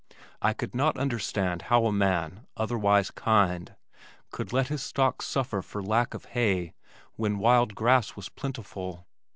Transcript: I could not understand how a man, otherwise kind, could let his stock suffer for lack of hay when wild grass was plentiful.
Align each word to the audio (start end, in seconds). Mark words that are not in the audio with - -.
I 0.41 0.53
could 0.53 0.73
not 0.73 0.97
understand 0.97 1.61
how 1.69 1.85
a 1.85 1.91
man, 1.91 2.47
otherwise 2.57 3.11
kind, 3.11 3.75
could 4.31 4.51
let 4.51 4.69
his 4.69 4.81
stock 4.81 5.21
suffer 5.21 5.61
for 5.61 5.83
lack 5.83 6.15
of 6.15 6.25
hay 6.33 6.73
when 7.17 7.37
wild 7.37 7.75
grass 7.75 8.15
was 8.15 8.27
plentiful. 8.27 9.05